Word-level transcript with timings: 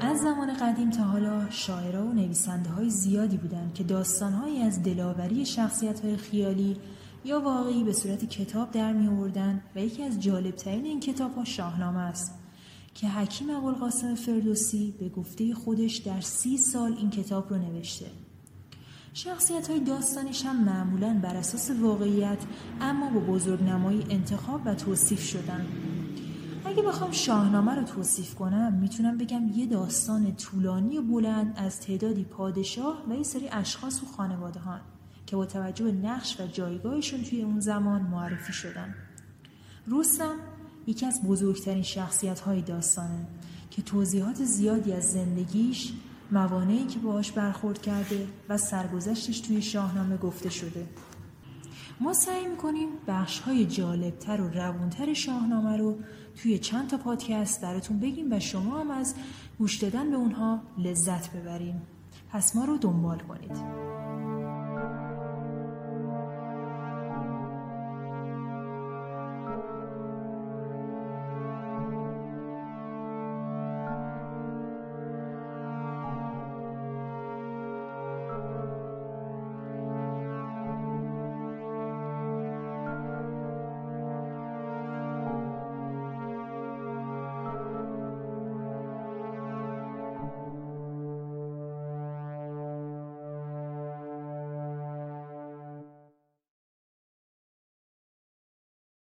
از 0.00 0.20
زمان 0.20 0.54
قدیم 0.54 0.90
تا 0.90 1.02
حالا 1.02 1.50
شاعرها 1.50 2.06
و 2.06 2.12
نویسنده 2.12 2.70
های 2.70 2.90
زیادی 2.90 3.36
بودند 3.36 3.74
که 3.74 3.84
داستانهایی 3.84 4.62
از 4.62 4.82
دلاوری 4.82 5.46
شخصیت 5.46 6.00
های 6.00 6.16
خیالی 6.16 6.76
یا 7.24 7.40
واقعی 7.40 7.84
به 7.84 7.92
صورت 7.92 8.24
کتاب 8.24 8.70
در 8.70 8.92
می 8.92 9.08
آوردن 9.08 9.62
و 9.76 9.78
یکی 9.78 10.02
از 10.02 10.20
جالبترین 10.20 10.84
این 10.84 11.00
کتاب 11.00 11.34
ها 11.34 11.44
شاهنامه 11.44 12.00
است 12.00 12.34
که 12.94 13.08
حکیم 13.08 13.50
ابوالقاسم 13.50 14.14
فردوسی 14.14 14.94
به 14.98 15.08
گفته 15.08 15.54
خودش 15.54 15.96
در 15.96 16.20
سی 16.20 16.58
سال 16.58 16.94
این 16.98 17.10
کتاب 17.10 17.50
رو 17.50 17.58
نوشته. 17.58 18.06
شخصیت 19.14 19.70
های 19.70 19.80
داستانش 19.80 20.46
هم 20.46 20.64
معمولا 20.64 21.20
بر 21.22 21.36
اساس 21.36 21.70
واقعیت 21.70 22.38
اما 22.80 23.10
با 23.10 23.20
بزرگ 23.20 23.62
نمایی 23.62 24.06
انتخاب 24.10 24.60
و 24.64 24.74
توصیف 24.74 25.22
شدن. 25.22 25.66
اگه 26.64 26.82
بخوام 26.82 27.10
شاهنامه 27.10 27.74
رو 27.74 27.82
توصیف 27.82 28.34
کنم 28.34 28.72
می‌تونم 28.72 29.18
بگم 29.18 29.48
یه 29.54 29.66
داستان 29.66 30.36
طولانی 30.36 30.98
و 30.98 31.02
بلند 31.02 31.54
از 31.56 31.80
تعدادی 31.80 32.24
پادشاه 32.24 33.02
و 33.08 33.14
یه 33.14 33.22
سری 33.22 33.48
اشخاص 33.48 34.02
و 34.02 34.06
خانواده 34.06 34.60
ها 34.60 34.78
که 35.28 35.36
با 35.36 35.46
توجه 35.46 35.84
به 35.84 35.92
نقش 35.92 36.40
و 36.40 36.46
جایگاهشون 36.46 37.22
توی 37.22 37.42
اون 37.42 37.60
زمان 37.60 38.02
معرفی 38.02 38.52
شدن. 38.52 38.94
رستم 39.88 40.34
یکی 40.86 41.06
از 41.06 41.22
بزرگترین 41.22 41.82
شخصیت 41.82 42.40
های 42.40 42.62
داستانه 42.62 43.26
که 43.70 43.82
توضیحات 43.82 44.44
زیادی 44.44 44.92
از 44.92 45.12
زندگیش 45.12 45.92
موانعی 46.32 46.86
که 46.86 46.98
باهاش 46.98 47.32
برخورد 47.32 47.82
کرده 47.82 48.26
و 48.48 48.58
سرگذشتش 48.58 49.40
توی 49.40 49.62
شاهنامه 49.62 50.16
گفته 50.16 50.50
شده. 50.50 50.86
ما 52.00 52.12
سعی 52.12 52.46
می‌کنیم 52.46 52.88
بخش 53.08 53.40
های 53.40 53.66
جالبتر 53.66 54.40
و 54.40 54.48
روونتر 54.48 55.14
شاهنامه 55.14 55.76
رو 55.76 55.98
توی 56.42 56.58
چند 56.58 56.88
تا 56.88 56.96
پادکست 56.96 57.60
براتون 57.60 57.98
بگیم 57.98 58.32
و 58.32 58.40
شما 58.40 58.80
هم 58.80 58.90
از 58.90 59.14
گوش 59.58 59.76
دادن 59.76 60.10
به 60.10 60.16
اونها 60.16 60.62
لذت 60.78 61.32
ببریم. 61.32 61.82
پس 62.30 62.56
ما 62.56 62.64
رو 62.64 62.78
دنبال 62.78 63.18
کنید. 63.18 64.27